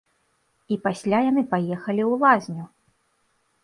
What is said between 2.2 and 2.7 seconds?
лазню!